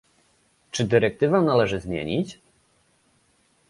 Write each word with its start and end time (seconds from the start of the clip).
Czy 0.71 0.83
dyrektywę 0.85 1.41
należy 1.41 1.79
zmienić? 1.79 2.39